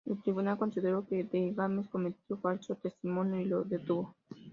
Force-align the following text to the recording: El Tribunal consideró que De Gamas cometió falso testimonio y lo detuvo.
El 0.03 0.19
Tribunal 0.23 0.57
consideró 0.57 1.05
que 1.05 1.23
De 1.23 1.51
Gamas 1.51 1.87
cometió 1.87 2.35
falso 2.37 2.73
testimonio 2.73 3.39
y 3.39 3.45
lo 3.45 3.63
detuvo. 3.63 4.15